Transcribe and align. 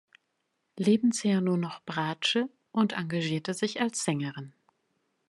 Lebensjahr 0.79 1.41
nur 1.41 1.57
noch 1.57 1.81
Bratsche 1.85 2.49
und 2.71 2.93
engagierte 2.93 3.53
sich 3.53 3.81
als 3.81 4.03
Sängerin. 4.03 4.51